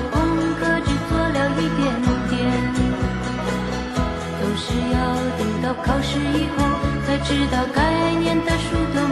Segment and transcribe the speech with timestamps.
[0.00, 0.20] 功
[0.58, 1.80] 课只做了一点
[2.30, 2.32] 点。
[4.40, 4.96] 总是要
[5.38, 6.64] 等到考试以后
[7.06, 9.11] 才知道该念的书都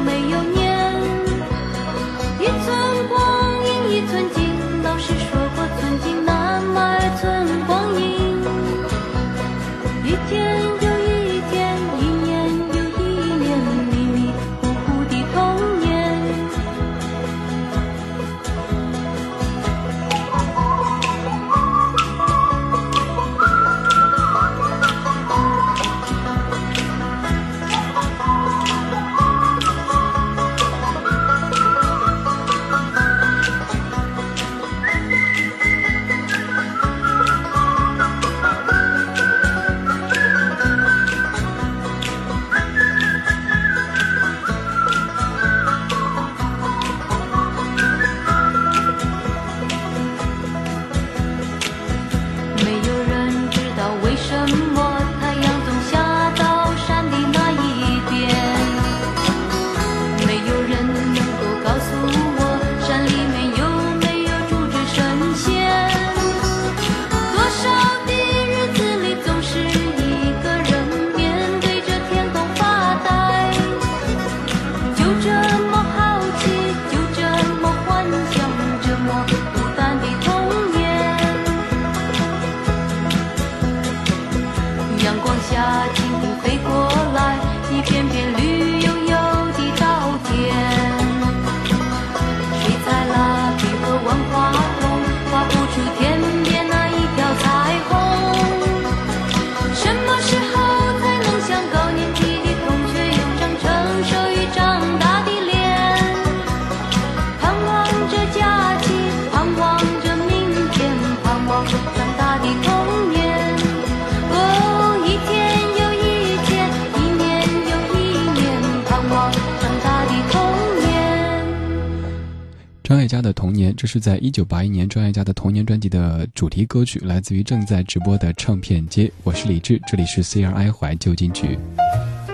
[123.32, 129.10] 童年，这是在一九八一年张艾嘉的童年专辑的主题歌曲，来自于正在直播的唱片街。
[129.22, 131.58] 我是李志，这里是 CRI 怀旧金曲。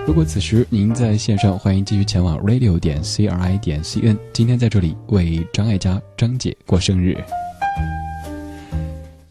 [0.07, 4.17] 如果此时您在线上，欢迎继续前往 radio 点 CRI 点 CN。
[4.33, 7.17] 今天在这里为张艾嘉张姐过生日。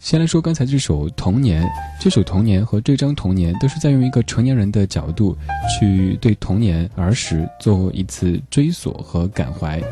[0.06, 1.64] 先来说刚才这首《童年》，
[2.00, 5.36] 这首《童年》和这张《童年》都是在用一个成年人的角度
[5.68, 9.82] 去对童年儿时做一次追索和感怀。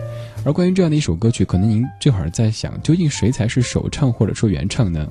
[0.45, 5.05] 而关于这样的一首歌曲，可能您这会儿在想，究竟谁才是首唱或者说原唱呢？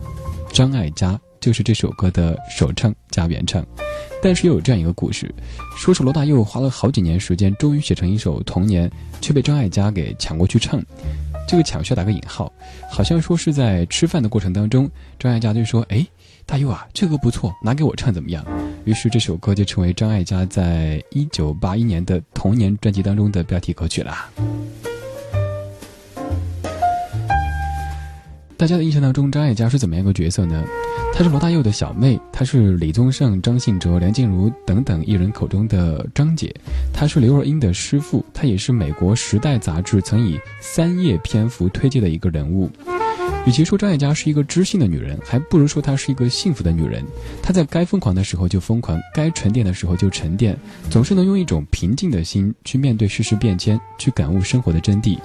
[0.53, 3.61] 张艾嘉就是这首歌的首唱加原唱。
[4.21, 5.29] 但是又有这样一个故事，
[5.75, 8.89] 说是罗大佑花了好几年时间，终于写成一首《童年》，
[9.19, 10.81] 却被张艾嘉给抢过去唱。
[11.47, 12.51] 这个抢需要打个引号，
[12.89, 16.05] 好像说是在吃饭的过程当中，张艾嘉就说：“哎，
[16.45, 18.43] 大佑啊，这个不错，拿给我唱怎么样？”
[18.85, 24.29] 于是这首歌就成为张艾嘉在一九八一年的《童年》专辑当中的标题歌曲啦。
[28.57, 30.63] 大家的印象当中，张艾嘉是怎么样一个角色呢？
[31.15, 36.51] 她是罗大佑的小妹，她是李宗盛、张信哲、梁静茹等等艺人口中的张姐，
[36.91, 42.67] 她是刘若英的师傅，她也是美国《时代》杂志曾以三页篇幅推荐的一个人物。
[43.45, 47.05] 与其说张艾嘉是一个知性的女人，还不如说她是一个幸福的女人。
[47.43, 50.57] 她在该疯狂的时候就疯狂，该沉淀的时候就沉淀，
[50.89, 55.19] 总是能用一种平静的心去面对世事变迁，去感悟生活的真谛。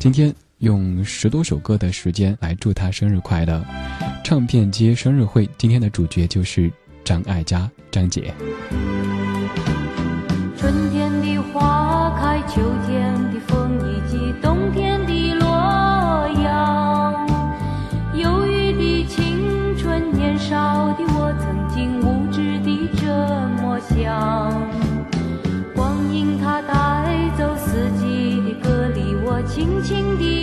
[0.00, 3.64] 今天用十多首歌的时间来祝他生日快乐。
[4.22, 6.70] 唱片街生日会，今天的主角就是
[7.02, 8.32] 张艾嘉，张姐。
[10.58, 17.26] 春天的花开，秋天的风，以及冬天的落阳，
[18.14, 20.38] 忧郁的青春，年。
[20.38, 23.06] 少的我曾经无知的这
[23.62, 24.50] 么想，
[25.74, 30.39] 光阴它带走四季的歌，里我轻轻地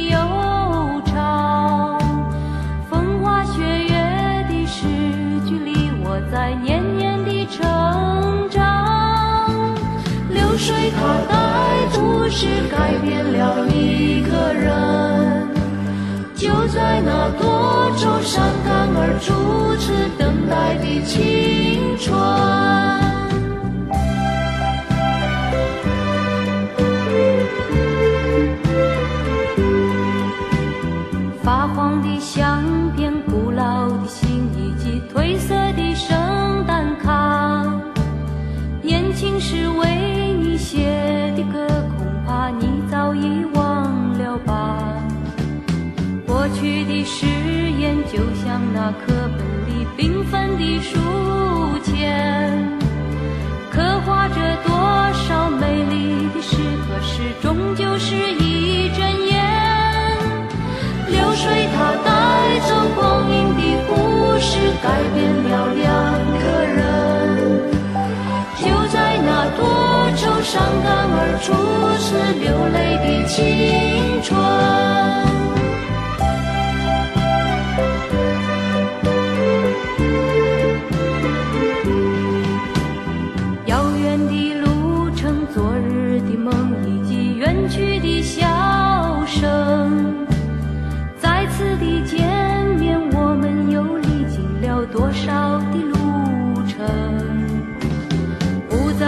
[10.57, 11.36] 水它带
[11.95, 15.48] 故事，改变了一个人。
[16.36, 22.18] 就在那多愁善感而初次等待的青春，
[31.44, 32.63] 发黄的相
[32.95, 35.87] 片、古老的信以及褪色的
[46.59, 47.27] 去的誓
[47.80, 50.98] 言，就像那课本里缤纷的书
[51.83, 52.68] 签，
[53.69, 54.74] 刻画着多
[55.13, 56.57] 少美丽的诗，
[56.88, 59.38] 可是终究是一阵烟。
[61.09, 62.09] 流水它带
[62.68, 63.94] 走光阴的故
[64.39, 65.86] 事，改变了两
[66.42, 66.75] 个人。
[68.57, 69.62] 就在那多
[70.15, 71.54] 愁善感而初
[72.01, 72.07] 次
[72.42, 73.38] 流泪的青
[74.24, 75.37] 春。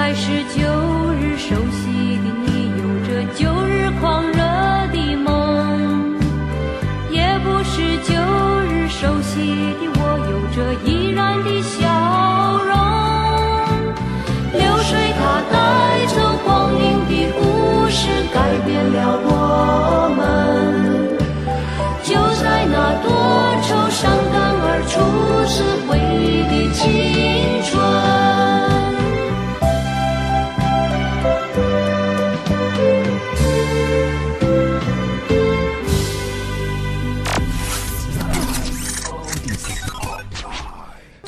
[0.09, 0.63] 也是旧
[1.21, 4.41] 日熟悉的你有着旧日狂热
[4.91, 6.17] 的梦
[7.11, 8.15] 也不是旧
[8.61, 9.37] 日熟悉
[9.79, 10.01] 的我
[10.31, 11.77] 有着依然的笑
[12.65, 12.73] 容。
[14.51, 15.53] 流水它带
[16.07, 19.98] 走光阴的故事改变了我。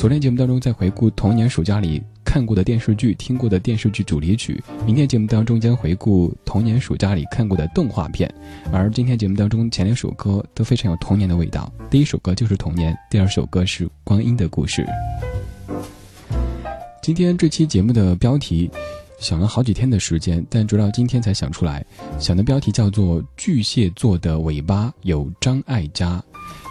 [0.02, 8.28] 昨天节目当中在回顾童年暑假里看过的电视剧、听过的电视剧主题曲，明天节目当中将回顾童年暑假里看过的动画片。
[8.74, 14.84] 而今天节目当中前两首歌都非常有童年的味道，第一首歌就是童年，第二首歌是光阴的故事。
[17.04, 18.72] 今天这期节目的标题
[19.20, 21.86] 想了好几天的时间，但直到今天才想出来，
[22.18, 26.18] 想的标题叫做《巨蟹座的尾巴有张艾嘉》。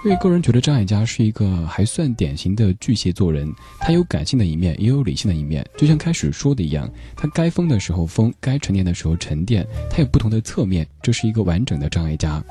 [0.03, 5.65] 因为个人觉得张艾嘉是一个还算典型的巨蟹座人，他有感性的一面，也有理性的一面。
[5.77, 12.43] 就像开始说的一样，他该疯的时候疯，该沉淀的时候沉淀，他有不同的侧面，这是一个完整的张艾嘉。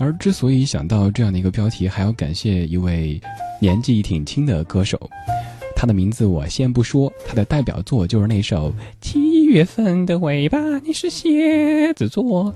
[0.00, 3.20] 而之所以想到这样的一个标题，还要感谢一位
[3.60, 4.98] 年纪挺轻的歌手，
[5.76, 12.52] 他的名字我先不说，他的代表作就是那首《七月份的尾巴》，你是蝎子座。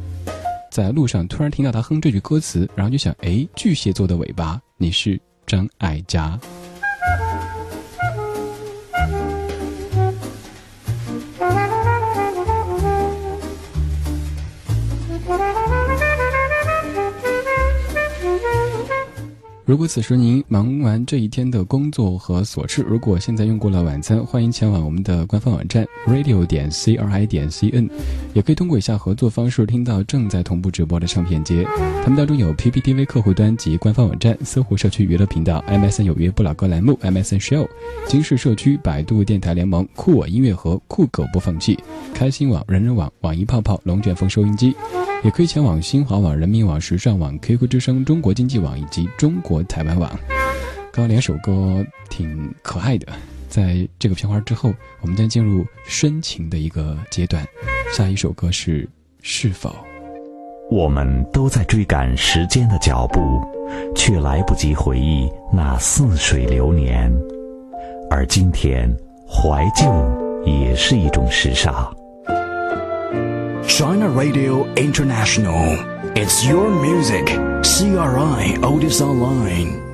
[0.70, 6.38] 在路上突然听到他哼这句歌词，然后就想：哎，巨蟹座的尾巴，你是张艾嘉。
[19.68, 27.86] 如果此时您忙完这一天的工作和琐事，如果现在用过了晚餐，欢迎前往我们的官方网站 radio 点 c r i 点 c n，
[28.32, 31.64] 也可以通过以下合作方式听到正在同步直播的唱片街。
[32.02, 37.68] 他们当中有 PPTV 客户端及官方网站、搜狐社区娱乐频道、MSN 有约不老歌栏目、MSN Show、
[38.06, 41.78] 金氏社区、百度电台联盟、酷我音乐盒、酷狗播放器、
[42.14, 44.74] 开心网、人人网、网易泡泡、龙卷风收音机。
[45.24, 50.10] 也可以前往新华网、人民网、时尚网、QQ 之声、中国经济网以及中国台湾网。
[50.92, 53.06] 刚两首歌挺可爱的。
[53.48, 57.44] 在这个片花之后，我们将进入深情的一个阶段。
[57.96, 58.84] 下一首歌是
[59.22, 59.70] 《是否》。
[60.70, 63.20] 我们都在追赶时间的脚步，
[63.96, 67.12] 却来不及回忆那似水流年。
[68.10, 68.94] 而今天，
[69.26, 69.84] 怀旧
[70.44, 71.90] 也是一种时尚。
[73.68, 75.76] China Radio International,
[76.16, 77.26] it's your music.
[77.62, 79.87] CRI Otis Online.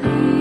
[0.00, 0.37] be.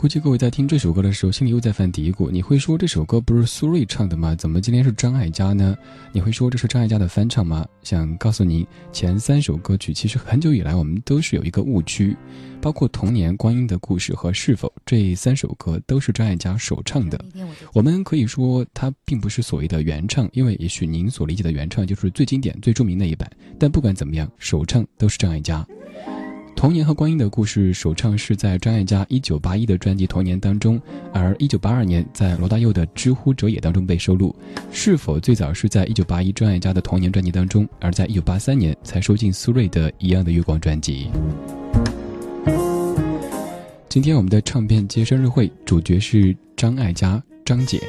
[0.00, 4.34] 估计各位在听这首歌的时候，心里又在犯嘀咕：你会说这首歌不是苏芮唱的吗？
[4.34, 5.76] 怎么今天是张艾嘉呢？
[6.10, 7.66] 你会说这是张艾嘉的翻唱吗？
[7.82, 12.16] 想告诉您，前三首歌曲其实很久以来我们都是有一个误区，
[12.62, 17.22] 包括《童年》《光阴的故事》和《是否》这三首歌都是张艾嘉首唱的。
[17.74, 23.30] 我们可以说它并不是所谓的原唱，因为也许您所理解的原唱就是最经典、最著名那一版。
[23.58, 25.62] 但不管怎么样，首唱都是张艾嘉。
[26.56, 30.78] 童年和观音的故事首唱是在张艾嘉一九八一的专辑《童年》当中，
[31.10, 34.36] 而一九八二年在罗大佑的《知乎者也》当中被收录。
[34.70, 41.08] 是否最早是在一九八一张艾嘉的《童年》专辑当中，而在一九八三年才收进苏芮的《一样的月光》专辑。
[43.88, 47.80] 今天我们的唱片接生日会主角是张艾嘉张姐。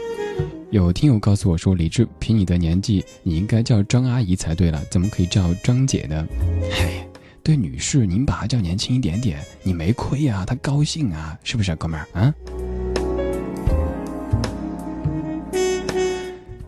[0.70, 6.26] 有听友告诉我说：“李志，凭你的年纪，你应该叫张阿姨才对了，怎么可以叫张姐呢？”
[6.72, 7.11] 嗨。
[7.44, 12.34] 对女士，您把她叫年轻一点点，你没亏啊，她高兴啊，是不是，哥们儿啊？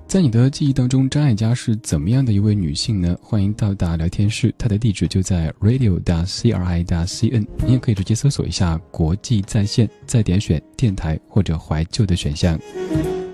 [0.08, 3.18] 在你的记忆当中，张艾嘉是怎么样的一位女性呢？
[3.22, 12.60] 欢迎到达聊天室，她的地址就在 radio 大 c r i 大 c n，你也可以直接搜索一下“国际在线”，再点选电台或者怀旧的选项。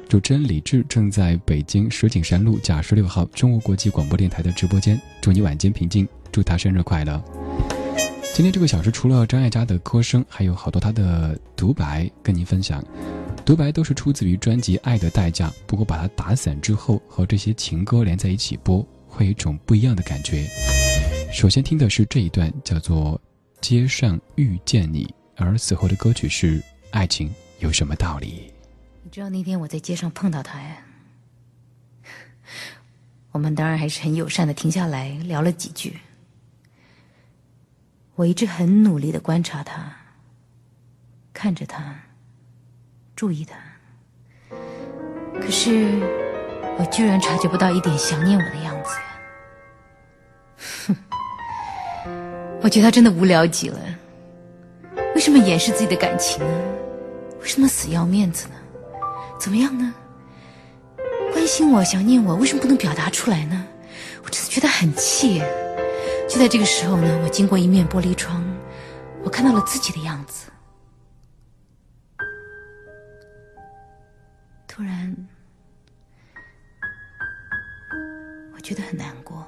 [0.07, 7.23] 主持人李志正在北京石景山路甲十六号中国国际广播电台的直播间，祝你晚间平静，祝他生日快乐。
[8.33, 12.81] 今天这个小时除了张艾嘉的歌声，还有好多她的独白跟您分享。
[13.43, 20.47] 独白都是出自于专辑《爱的代价》，不过把它打散之后，和这些情歌连在一起播，会有一种不一样的感觉。
[21.33, 23.19] 首先听的是这一段，叫做
[23.59, 25.05] 《街上遇见你》，
[25.35, 26.59] 而此后的歌曲是
[26.91, 28.27] 《爱情有什么道理》。
[29.03, 30.77] 你知道那天我在街上碰到他呀，
[33.31, 35.97] 我们当然还是很友善的停下来聊了几句。
[38.19, 39.95] 我一直很努力的观察他，
[41.33, 41.95] 看着他。
[43.15, 43.55] 注意他，
[45.39, 45.87] 可是
[46.77, 48.89] 我居然察觉不到一点想念我的样子！
[50.87, 50.95] 哼，
[52.61, 53.79] 我觉得他真的无聊极了。
[55.15, 56.61] 为什么掩饰自己的感情呢？
[57.41, 58.55] 为什么死要面子呢？
[59.39, 59.93] 怎么样呢？
[61.31, 63.65] 关心我、想念我，为什么不能表达出来呢？
[64.25, 65.41] 我真的觉得很气。
[66.29, 68.43] 就在这个时候呢，我经过一面玻璃窗，
[69.23, 70.51] 我看到了自己的样子。
[74.67, 75.27] 突然，
[78.53, 79.43] 我觉得很难过，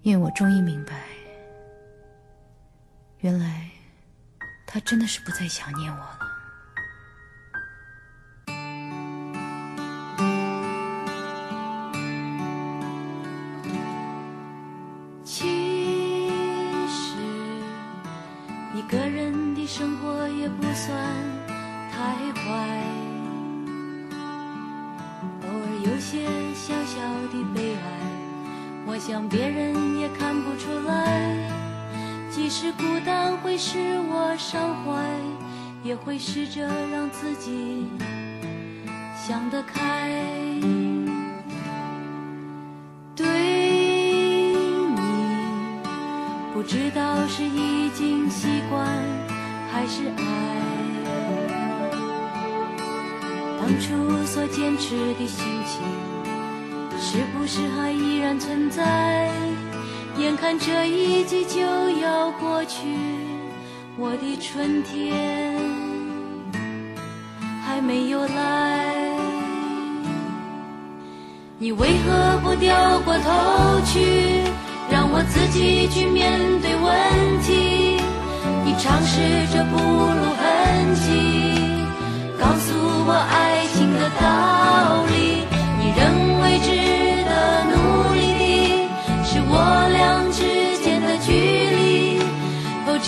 [0.00, 0.94] 因为我终于明白，
[3.18, 3.70] 原来
[4.66, 6.27] 他真的是不再想念我了。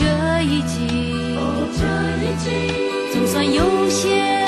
[0.01, 0.07] 这
[0.43, 1.13] 一季，
[3.13, 4.40] 总算有些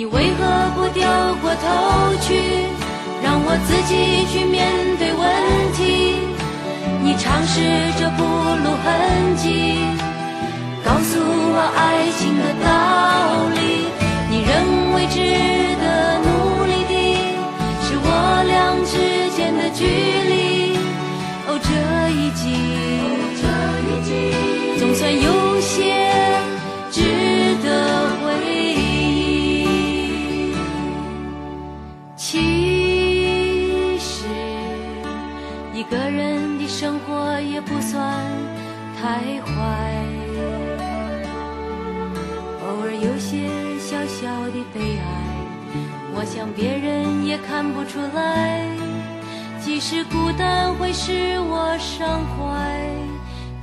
[0.00, 0.40] 你为何
[0.74, 1.04] 不掉
[1.42, 2.40] 过头去，
[3.22, 5.28] 让我自己去面对问
[5.76, 6.16] 题？
[7.02, 7.60] 你尝试
[8.00, 9.84] 着不露痕迹，
[10.82, 13.60] 告诉我爱情的道理。
[14.30, 14.50] 你认
[14.94, 15.20] 为值
[15.76, 15.84] 得
[16.24, 16.96] 努力的，
[17.84, 17.92] 是？
[18.02, 18.08] 我
[18.48, 18.56] 俩
[18.88, 20.19] 之间的距离，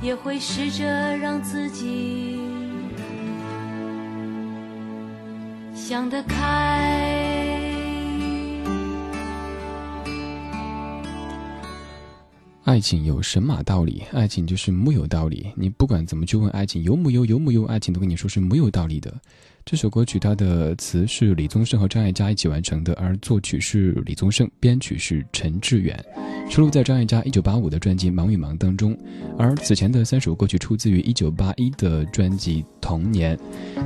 [0.08, 0.86] 也会试着
[1.18, 2.40] 让自己
[5.74, 6.34] 想得开。
[12.64, 15.52] 爱情有神马道理，爱情就是木有道理。
[15.54, 19.14] 你不管怎么去问爱情有木有有木有，爱情都跟你说是没有道理的。
[19.70, 26.02] 这首歌曲它的词是李宗盛和张艾嘉一起完成的，而作曲是李宗盛，编曲是陈志远，
[26.48, 28.96] 收录在张艾嘉一九八五的专辑《忙与忙》当中。
[29.36, 33.36] 而此前的三首歌曲出自于一九八一的专辑《童年》。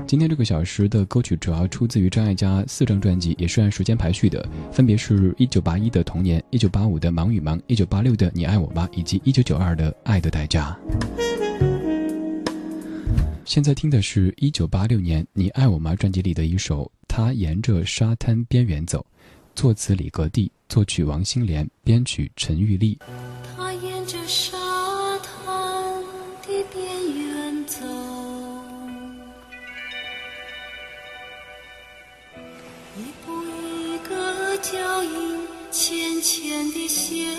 [0.07, 10.79] 今天这个小时的歌曲主要出自于张艾嘉四张专辑，也是按时间排序的，分别是一九八一的《童年》、一九八五的《忙与忙》、一九八六的《你爱我吗》以及一九九二的《爱的代价》。
[13.45, 19.01] 现在听的是一九八六年《你爱我吗》专辑里的一首《他沿着沙滩边缘走》，
[19.61, 22.99] 作词李格弟，作曲王心莲，编曲陈玉丽。
[23.57, 24.57] 他沿着沙
[25.19, 26.03] 滩
[26.47, 27.85] 的边缘走，
[32.97, 37.37] 一步一个脚印，浅浅的陷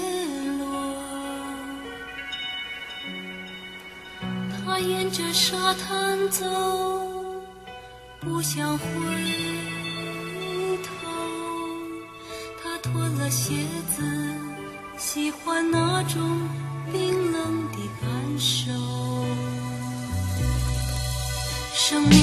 [4.74, 6.44] 他沿着沙滩走，
[8.20, 8.86] 不想回
[10.82, 10.90] 头。
[12.60, 13.54] 他脱了鞋
[13.96, 14.02] 子，
[14.98, 16.50] 喜欢那种
[16.92, 18.10] 冰冷的感
[18.40, 18.72] 受。
[21.76, 22.23] 生命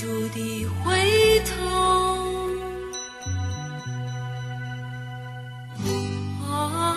[0.00, 1.50] 住地回头。
[6.42, 6.48] 啊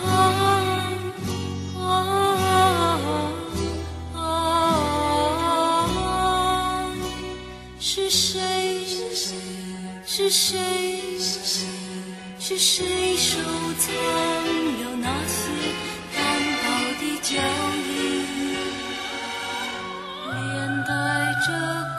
[0.05, 0.09] 啊
[4.15, 4.25] 啊！
[7.77, 8.85] 是谁？
[10.05, 11.09] 是谁？
[12.39, 13.37] 是谁收
[13.79, 13.93] 藏
[14.79, 15.41] 了那些
[16.15, 16.17] 单
[16.61, 16.63] 薄
[16.99, 17.31] 的脚
[17.89, 17.91] 印，
[20.25, 20.33] 连
[20.85, 20.91] 带
[21.45, 21.47] 着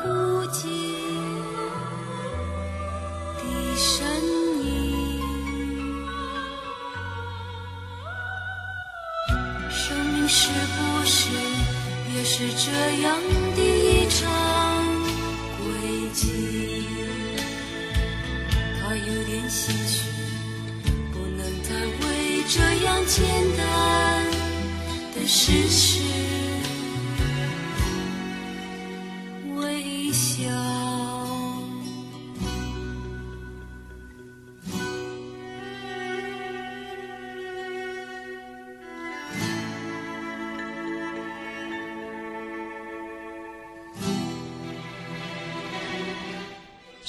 [0.02, 0.33] 孤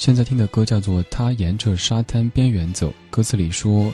[0.06, 3.92] 现在听的歌叫做《他沿着沙滩边缘走》，歌词里说，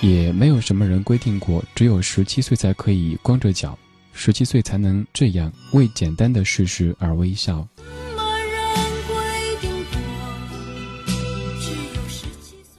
[0.00, 3.76] 也没有什么人规定过，只有十七岁才可以光着脚，
[4.12, 7.66] 十七岁才能这样为简单的事实而微笑。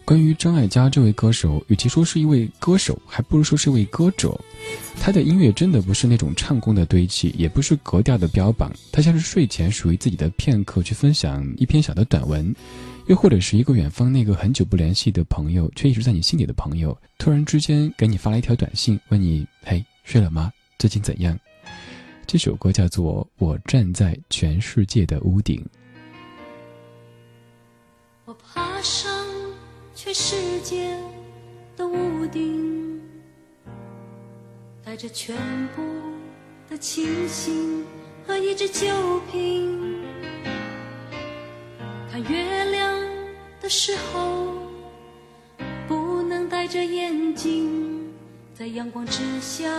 [0.06, 4.40] 关于张艾嘉这位歌手，与其说是一位歌手，还不如说是一位歌者。
[5.00, 12.54] 他的音乐真的不是那种唱功的堆砌，也不是格调的标榜，他像是睡前属于自己的片刻去分享一篇小的短文，
[13.08, 20.52] 又或者是一个远方那个很久不联系的朋友，却一直在你心里的朋友，突然之间给你发了一条短信，问你：“嘿，睡了吗？
[20.78, 21.38] 最近怎样？”
[22.28, 25.58] 这首歌叫做《我站在全世界的屋顶》。
[28.24, 29.12] 我爬上
[29.94, 30.96] 全世界
[31.76, 32.91] 的屋顶，
[34.92, 35.34] 带着全
[35.74, 35.82] 部
[36.70, 37.86] 的清醒
[38.28, 38.90] 和一只酒
[39.32, 40.04] 瓶。
[42.12, 43.00] 看月亮
[43.62, 44.68] 的时候，
[45.88, 48.12] 不能戴着眼镜，
[48.54, 49.70] 在阳光之下，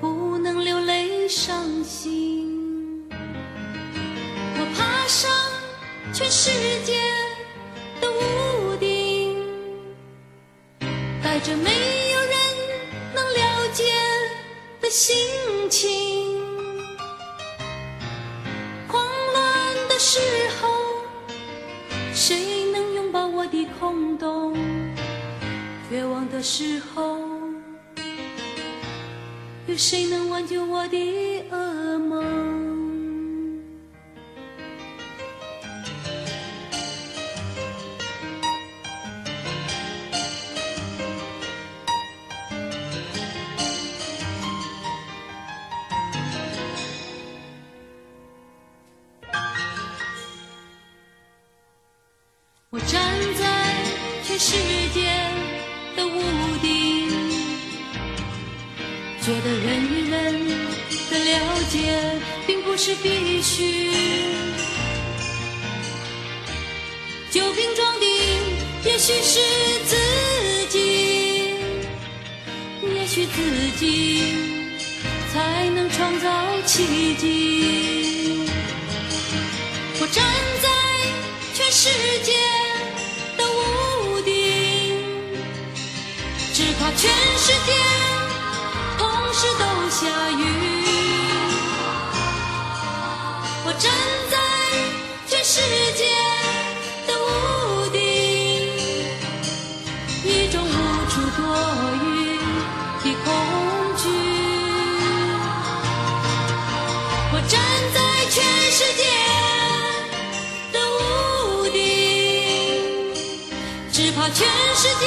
[0.00, 3.04] 不能流泪伤心。
[3.10, 5.28] 我爬上
[6.12, 6.52] 全世
[6.84, 7.02] 界
[8.00, 9.36] 的屋顶，
[11.20, 12.11] 带着美
[14.92, 15.16] 心
[15.70, 16.38] 情。
[18.88, 19.02] 慌
[19.32, 20.20] 乱的时
[20.60, 20.68] 候，
[22.12, 24.54] 谁能拥抱我的空洞？
[25.88, 27.18] 绝望的时候，
[29.66, 32.61] 有谁能挽救我的噩梦？
[59.32, 60.46] 觉得人与人
[61.10, 61.78] 的了解
[62.46, 63.90] 并不是必须。
[67.30, 68.06] 酒瓶装的，
[68.84, 69.40] 也许是
[69.86, 69.96] 自
[70.68, 71.54] 己，
[72.82, 74.22] 也许自己
[75.32, 76.28] 才能创造
[76.66, 78.44] 奇迹。
[79.98, 80.22] 我站
[80.60, 80.68] 在
[81.54, 81.88] 全世
[82.22, 82.34] 界
[83.38, 84.94] 的屋顶，
[86.52, 87.72] 只怕全世界
[89.42, 90.44] 时都下雨。
[93.64, 93.90] 我站
[94.30, 94.36] 在
[95.26, 95.60] 全世
[95.96, 96.00] 界
[97.08, 97.98] 的屋顶，
[100.22, 100.70] 一种无
[101.10, 101.40] 处躲
[102.04, 102.38] 雨
[103.02, 103.26] 的恐
[103.96, 104.04] 惧。
[107.32, 107.52] 我站
[107.92, 107.98] 在
[108.30, 108.38] 全
[108.70, 109.02] 世界
[110.72, 111.74] 的屋顶，
[113.90, 115.02] 只怕全世界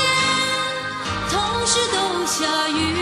[1.32, 1.34] 同
[1.66, 1.96] 时都
[2.26, 2.95] 下雨。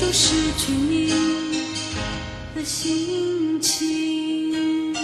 [0.00, 1.10] 一种失去你
[2.54, 4.94] 的心情。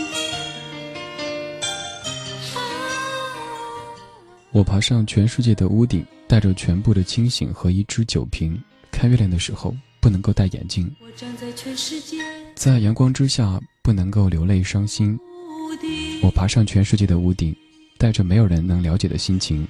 [4.52, 8.58] 我爬上全世界的屋顶，带着全部的清醒和一只酒瓶。
[8.90, 10.90] 看月亮的时候不能够戴眼镜，
[12.54, 15.18] 在阳光之下不能够流泪伤心。
[16.22, 17.54] 我爬上全世界的屋顶，
[17.98, 19.68] 带着没有人能了解的心情。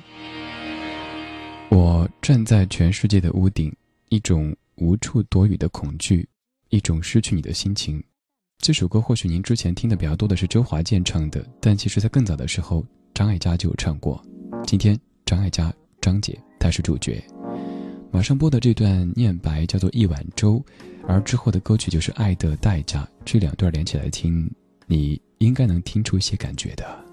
[1.69, 3.75] 我站在全世界的屋顶，
[4.09, 6.29] 一种无处躲雨的恐惧，
[6.71, 8.03] 一种失去你的心情。
[8.59, 12.85] 这首歌或许您之前听的比较多的是周华健唱的，但其实在更早的时候，
[13.15, 14.23] 张艾嘉就有唱过。
[14.67, 17.23] 今天张艾嘉张姐她是主角。
[18.11, 20.65] 马上播的这段念白叫做一碗粥，
[21.07, 23.03] 而之后的歌曲就是《爱的代价》。
[23.25, 24.51] 这两段连起来听，
[24.87, 27.06] 你应该能听出一些感觉的。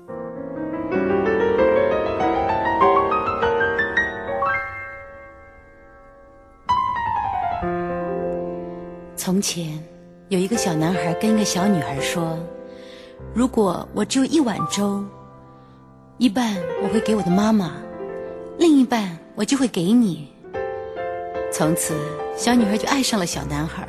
[9.25, 9.81] 从前
[10.27, 12.38] 有一个小男孩跟一个小女孩说
[13.33, 15.01] ：“如果我只有一碗粥，
[16.17, 17.81] 一半我会给我的妈妈，
[18.59, 20.27] 另一半我就会给你。”
[21.53, 21.95] 从此，
[22.36, 23.88] 小女孩就爱上了小男孩。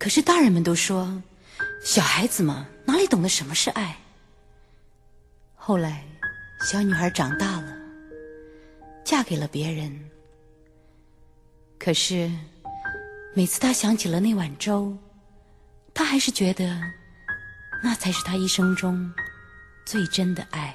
[0.00, 1.08] 可是大人们都说，
[1.84, 3.96] 小孩子嘛，哪里懂得什么是爱？
[5.54, 6.02] 后来，
[6.68, 7.72] 小女孩长大了，
[9.04, 9.96] 嫁给了别人。
[11.78, 12.28] 可是，
[13.36, 14.96] 每次他想起了那碗粥，
[15.92, 16.80] 他还是觉得，
[17.82, 19.12] 那才是他一生中
[19.84, 20.74] 最真的爱。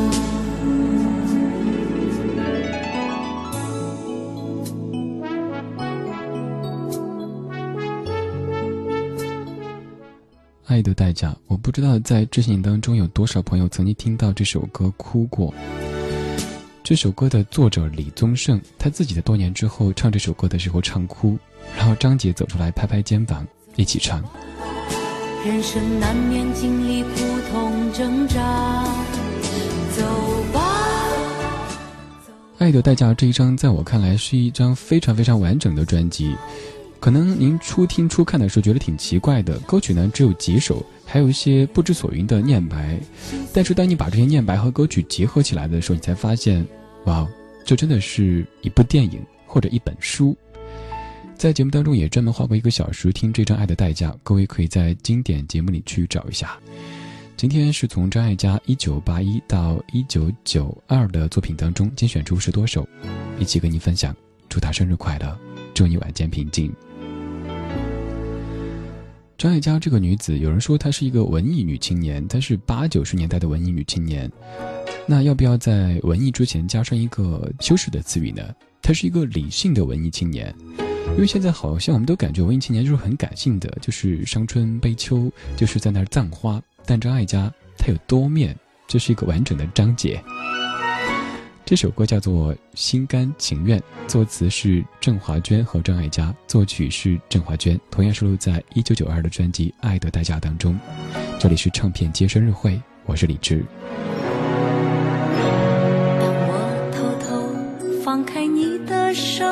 [10.71, 15.53] 爱的代价，我不知道在这些年当中有多少朋友曾经听到这首歌哭过。
[16.81, 21.37] 这首歌的作者李宗盛，他自己的多年之后唱这首歌的时候唱哭，
[21.77, 24.23] 然后张杰走出来拍拍肩膀一起唱。
[25.45, 27.09] 人生难免经历苦
[27.51, 28.85] 痛挣扎，
[29.97, 30.87] 走吧。
[32.59, 36.33] 爱的代价这一张，在我看来是一张非常非常完整的专辑。
[37.01, 42.97] 可能您初听初看的时候觉得挺奇怪的，歌曲呢只有几首，还有一些不知所云的念白。
[43.51, 46.63] 但是当你把这些念白和歌曲结合起来的时候，你才发现，
[47.05, 47.27] 哇，
[47.65, 50.37] 这真的是一部电影或者一本书。
[51.35, 56.55] 在节目当中也专门花过一个小时听这张《爱的代价》，各位可以在经典节目里去找一下。
[57.35, 62.87] 今天是从张艾嘉一九八一到一九九二的作品当中精选出十多首，
[63.39, 64.15] 一起跟您分享。
[64.47, 65.35] 祝他生日快乐，
[65.73, 66.71] 祝你晚间平静。
[69.41, 74.31] 张艾嘉这个女子，有人说她是一个文艺女青年，她是八九十年代的文艺女青年。
[75.07, 78.43] 那要不要在文艺之前加上一个修饰的词语呢？
[78.83, 80.53] 她是一个理性的文艺青年，
[81.15, 86.61] 因为现在好像我们都感觉文艺青年就是很感性的，就是伤春悲秋，就是在那儿葬花。
[86.85, 88.55] 但张艾嘉她有多面，
[88.87, 90.23] 这是一个完整的章节。
[91.71, 100.77] 这首歌叫做《心甘情愿》，作词是郑华娟和张艾嘉，作曲是郑华娟，同样收录在一九九二的专辑《爱的代价》当中。
[101.39, 103.63] 这里是唱片接生日会，我是李志。
[106.19, 109.45] 当我偷偷放开你的手，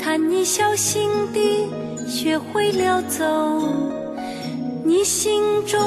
[0.00, 1.68] 看你小心地
[2.08, 3.68] 学会了走，
[4.86, 5.78] 你心中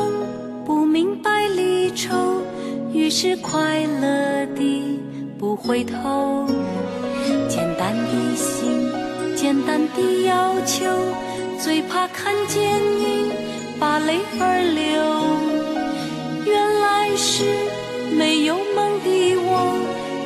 [0.63, 2.43] 不明白离愁，
[2.93, 4.99] 于是快乐地。
[5.38, 6.45] 不回头，
[7.50, 8.89] 简单的心，
[9.36, 10.86] 简单的要求，
[11.60, 13.32] 最怕看见你
[13.80, 14.86] 把泪儿流。
[16.45, 17.43] 原来是
[18.17, 19.78] 没有梦的我，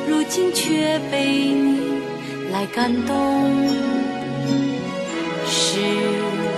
[0.08, 1.80] 如今却被你
[2.52, 3.14] 来感动。
[5.46, 5.80] 世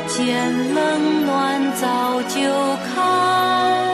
[0.09, 2.41] 间冷暖早就
[2.95, 3.91] 看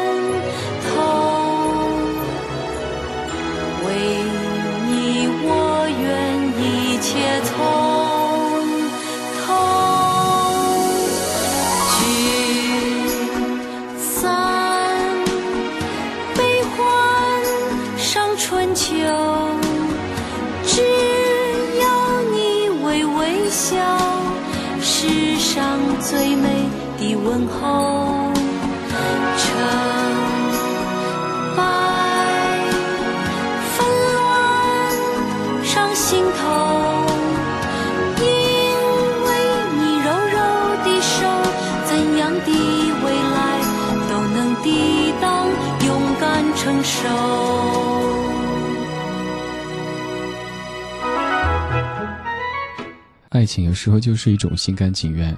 [53.49, 55.36] 情有时候就是一种心甘情愿。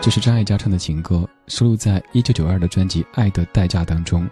[0.00, 4.28] 这是张艾嘉唱的情歌，收录在一九九二的专辑《爱的代价》当中。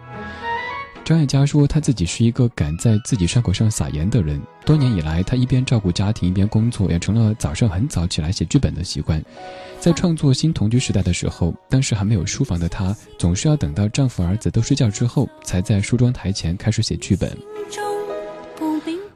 [1.05, 4.39] 张艾嘉说，他自己是一个敢在自己伤口上撒盐的人。
[4.65, 9.23] 多年以来，他一边照顾家庭，一边工作，养成了早上很早起来写剧本的习惯。
[9.79, 17.35] 在创作《新同居时代》的时候，当时还没有书房的她，总是要等到丈夫儿子都睡觉之后，才在梳妆台前开始写剧本。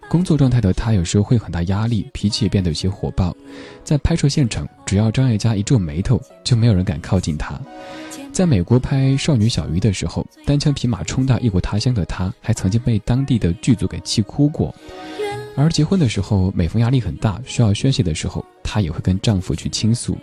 [0.07, 3.35] 工作状态的她有时候会很大压力，脾气也变得有些火爆。
[3.83, 7.59] 在拍摄现场，只要张艾嘉一皱眉头，就没有人敢靠近她。
[8.31, 14.73] 在美国拍《少女小鱼》的时候，单枪匹马冲到异国他乡的她，还曾经被当地的剧组给气哭过。
[15.57, 20.17] 而结婚的时候，每逢压力很大，需要宣泄的时候，她也会跟丈夫去倾诉。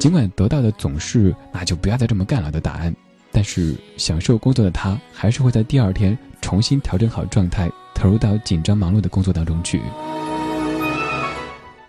[0.00, 2.94] 尽管得到的总是“那就不要再这么干了”的答案，
[3.30, 9.80] 但是享受工作的她，还是会在第二天重新调整好状态，投入到紧张忙碌的工作当中去。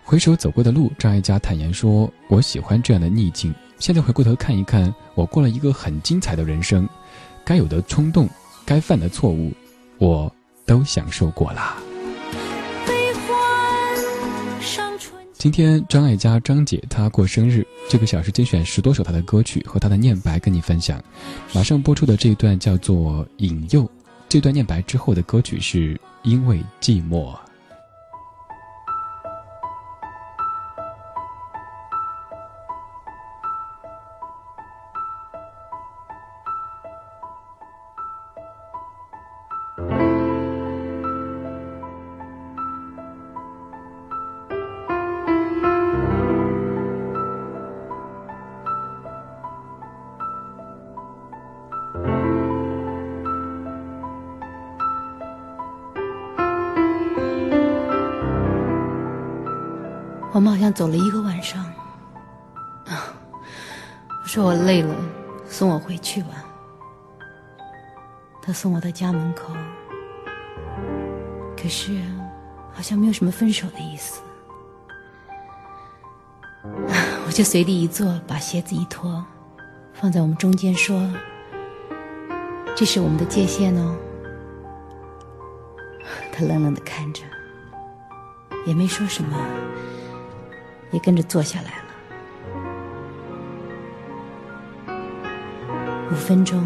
[0.02, 6.88] 回首走过的路，张艾嘉坦言说：“我喜欢这样的逆境。”现在回过头看一看，我过了一个很精彩的人生，
[7.44, 8.26] 该有的冲动，
[8.64, 9.52] 该犯的错误，
[9.98, 10.34] 我
[10.64, 11.76] 都享受过了。
[15.34, 20.98] 今天张艾嘉张姐她过生日，这个小时精选十多首她的歌曲和她的念白跟你分享。
[21.52, 23.82] 马上播出的这一段叫做《引诱》，
[24.28, 27.36] 这段念白之后的歌曲是因为寂寞。
[64.36, 64.94] 说我累了，
[65.48, 66.44] 送我回去吧。
[68.42, 69.54] 他送我到家门口，
[71.56, 72.02] 可是
[72.70, 74.20] 好像没有什么分手的意思。
[77.26, 79.24] 我就随地一坐，把鞋子一脱，
[79.94, 81.10] 放在我们中间，说
[82.76, 83.96] ：“这是我们的界限哦。
[86.30, 87.22] ”他冷冷的看着，
[88.66, 89.34] 也没说什么。
[90.90, 91.85] 也跟着坐下来了。
[96.08, 96.64] 五分钟，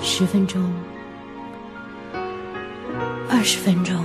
[0.00, 0.60] 十分钟，
[3.30, 4.04] 二十分钟，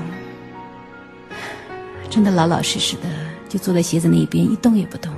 [2.10, 3.10] 真的老老实实的
[3.50, 5.12] 就坐在鞋子那一边，一动也不动。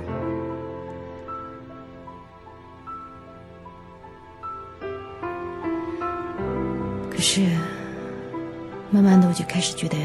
[7.10, 7.42] 可是，
[8.90, 9.96] 慢慢的我就开始觉得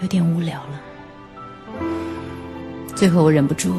[0.00, 0.80] 有点无聊了。
[2.94, 3.74] 最后我忍不住，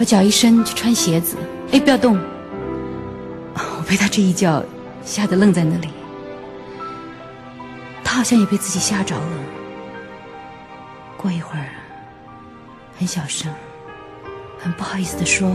[0.00, 1.36] 把脚一伸去穿鞋子。
[1.72, 2.18] 哎，不要动！
[3.54, 4.64] 我被他这一叫
[5.04, 5.90] 吓得愣在那里。
[8.02, 9.22] 他好像也被自己吓着了。
[11.18, 11.68] 过一会儿，
[12.98, 13.52] 很小声、
[14.58, 15.54] 很不好意思的说：“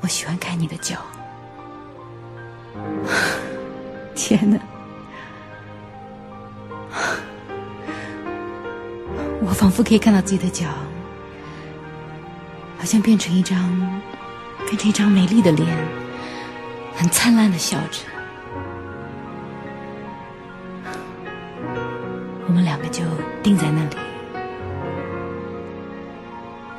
[0.00, 0.96] 我喜欢看你的脚。
[4.16, 4.58] ”天哪！
[9.42, 10.64] 我仿佛可以看到自己的脚，
[12.84, 13.56] 好像变成一张，
[14.66, 15.66] 变成一张美丽的脸，
[16.94, 18.02] 很灿烂的笑着。
[22.46, 23.02] 我们两个就
[23.42, 23.96] 定在那里，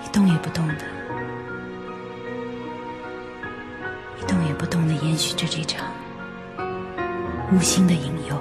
[0.06, 0.86] 一动也不动的，
[4.22, 5.88] 一动也不动的延续着这场
[7.52, 8.40] 无心的引诱。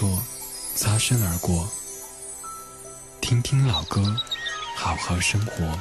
[0.00, 0.08] 作，
[0.74, 1.68] 擦身而过。
[3.20, 4.02] 听听老歌，
[4.74, 5.78] 好好生活。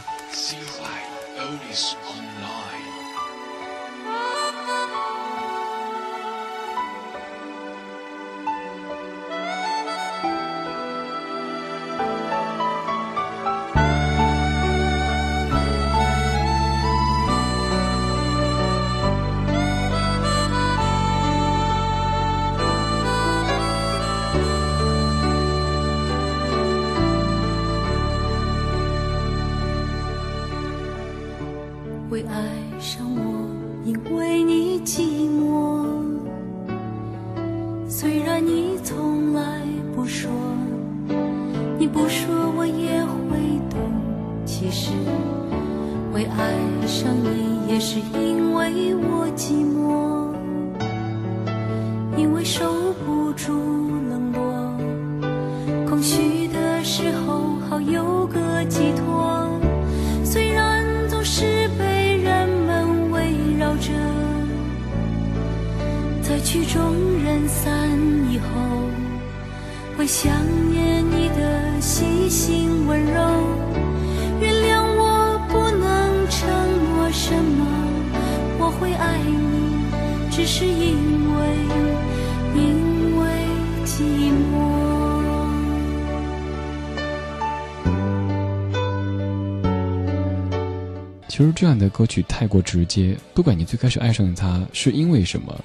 [91.70, 95.58] 样的歌曲太过直接，不管你最开始爱上他是因为什么，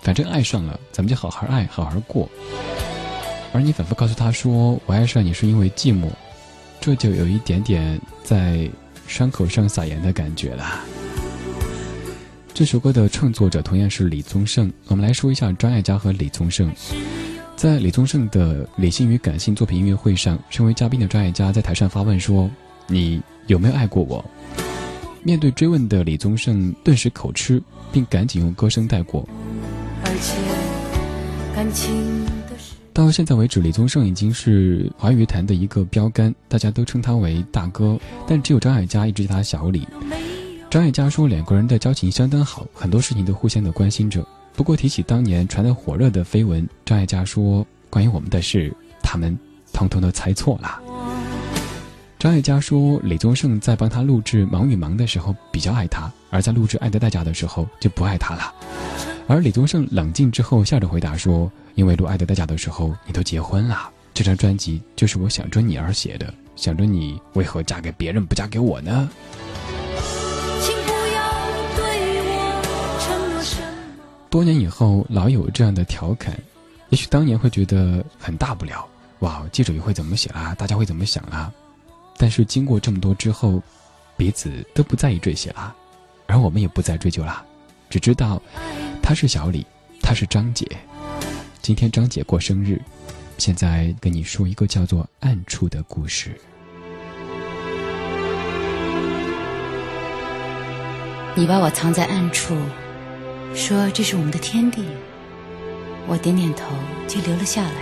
[0.00, 2.28] 反正爱上了，咱们就好好爱，好好过。
[3.52, 6.08] 而你反复告诉他说“我爱上你是因为寂寞”，
[6.80, 8.68] 这就有一点点在
[9.06, 10.80] 伤口上撒盐的感觉了。
[12.52, 16.72] 这首歌的创作者同样是李宗盛，我们来说一下张艾嘉和李宗盛。
[17.54, 22.50] 在李宗盛的理性与感性作品音乐会上，身为嘉宾的张艾嘉在台上发问说
[22.88, 24.24] ：“你有没有爱过我？”
[25.24, 27.60] 面对追问的李宗盛顿时口吃，
[27.90, 29.26] 并赶紧用歌声带过。
[30.04, 39.88] 而且感情的事到现在为止，李宗盛已经是华语坛的一个标杆，大家都称他为大哥，但只有张艾嘉一直叫他小李。
[40.70, 44.24] 张艾嘉说，两个人的交情相当好，很多事情都互相的关心着。
[44.54, 48.70] 不过提起当年传得火热的绯闻，张艾嘉说，关于我们的事，
[49.02, 49.36] 他们
[49.72, 50.82] 通通都猜错了。
[52.24, 58.50] 张艾嘉说，李宗盛在帮他录制《忙与忙》的时候比较爱他，而在录制《爱的代价》的时候就不爱他了。
[59.28, 69.10] 而李宗盛冷静之后笑着回答说：“因为录《爱的代价》的时候你都结婚了，这张专辑就是我想着你而写的，想着你为何嫁给别人不嫁给我呢？”
[74.30, 76.34] 多年以后，老有这样的调侃，
[76.88, 81.52] 也许当年会觉得很大不了，哇，记者会怎么写啦，大家会怎么想啦？
[82.24, 83.62] 但是经过这么多之后，
[84.16, 85.74] 彼此都不在意这些啦，
[86.26, 87.44] 而我们也不再追究啦，
[87.90, 88.40] 只知道
[89.02, 89.66] 他是小李，
[90.00, 90.66] 她是张姐。
[91.60, 92.80] 今天张姐过生日，
[93.36, 96.30] 现在跟你说一个叫做《暗处》的故事。
[101.34, 102.56] 你把我藏在暗处，
[103.54, 104.82] 说这是我们的天地，
[106.06, 106.74] 我点点头
[107.06, 107.74] 就留了下来。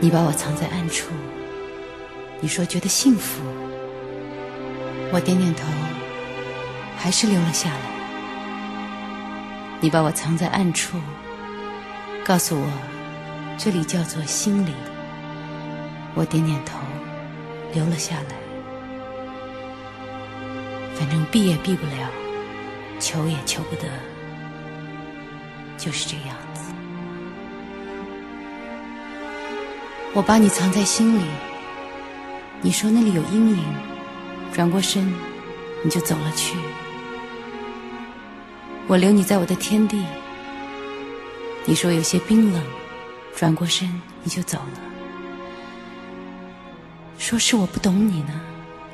[0.00, 1.12] 你把我藏在暗处，
[2.40, 3.42] 你说觉得幸福，
[5.12, 5.64] 我点点头，
[6.96, 7.80] 还是留了下来。
[9.80, 10.98] 你把我藏在暗处，
[12.24, 12.66] 告诉我
[13.56, 14.72] 这里叫做心里，
[16.14, 16.78] 我点点头，
[17.72, 18.36] 留了下来。
[20.94, 22.08] 反正避也避不了，
[23.00, 23.88] 求也求不得，
[25.76, 26.62] 就是这样子。
[30.14, 31.24] 我把你藏在心里，
[32.60, 33.64] 你说那里有阴影，
[34.52, 35.14] 转过身
[35.84, 36.56] 你就走了去。
[38.88, 40.04] 我留你在我的天地，
[41.64, 42.62] 你说有些冰冷，
[43.36, 43.88] 转过身
[44.24, 44.80] 你就走了。
[47.16, 48.40] 说是我不懂你呢，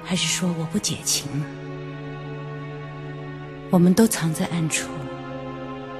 [0.05, 1.47] 还是说我不解情呢？
[3.71, 4.91] 我们都藏在暗处，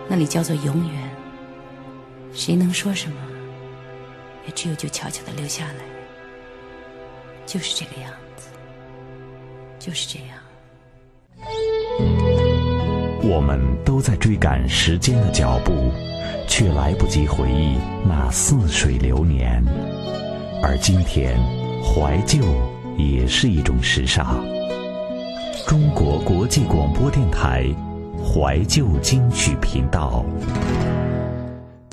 [0.07, 1.11] 那里叫做永远。
[2.35, 3.17] 谁能说什么？
[4.47, 5.85] 也只有就悄悄的留下来，
[7.47, 8.49] 就是这个样子，
[9.79, 10.39] 就是这样。
[13.23, 15.91] 我们都在追赶时间的脚步，
[16.47, 17.77] 却来不及回忆
[18.07, 19.65] 那似水流年。
[20.63, 21.37] 而今天，
[21.83, 22.39] 怀旧
[22.97, 24.45] 也是一种时尚。
[25.67, 27.65] 中国国际广播电台
[28.23, 30.25] 怀旧金曲频道。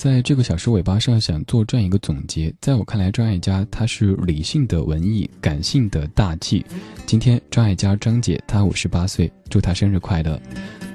[0.01, 2.51] 在这个小时尾巴上，想做这样一个总结。
[2.59, 6.65] 在我看来，张艾嘉她是理性的文艺，感性的大气。
[7.05, 10.41] 今天张艾嘉张姐她五十八岁，祝她生日快乐。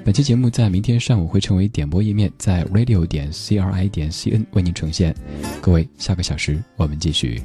[0.03, 5.15] 本期节目在明天上午会成为点播页面，在 radio 点 c r i 点 c n 为您呈现。
[5.61, 7.41] 各位，下个小时我们继续。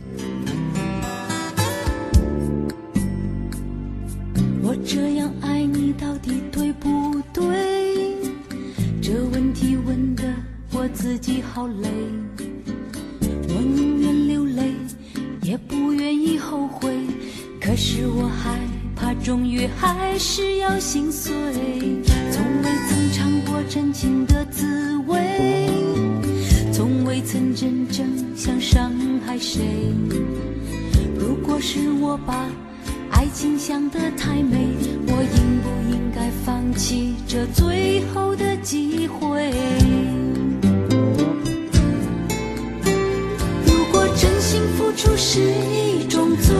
[11.55, 11.89] 好累。
[13.21, 14.73] 我宁愿流泪，
[15.43, 16.91] 也不愿意后悔。
[17.61, 18.59] 可是我害
[18.97, 21.31] 怕，终于还是要心碎。
[22.31, 25.69] 从未曾尝过真情的滋味，
[26.73, 28.91] 从未曾真正想伤
[29.27, 29.61] 害谁。
[31.21, 32.49] 如果是我把
[33.11, 34.57] 爱情想得太美，
[35.07, 39.53] 我应不应该放弃这最后的机会？
[44.93, 46.55] 付出是一种罪，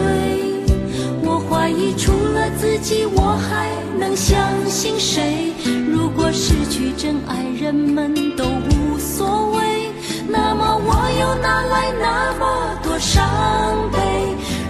[1.23, 3.69] 我怀疑除了自己，我还
[3.99, 4.35] 能相
[4.67, 5.53] 信谁？
[5.91, 9.91] 如果失去真爱，人们都无所谓，
[10.27, 13.23] 那么我又哪来那么多伤
[13.91, 13.99] 悲？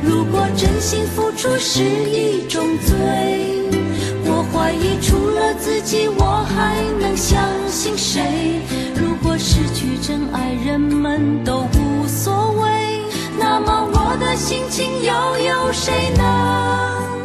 [0.03, 2.97] 如果真心付出是一种罪，
[4.25, 8.59] 我怀疑除了自己，我还能相信谁？
[8.93, 11.65] 如果失去真爱，人们都，
[13.37, 17.22] 那么我的心情又有谁能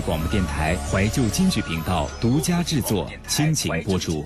[0.00, 4.24] 广播电台怀旧金曲频道独家制作，倾情播出。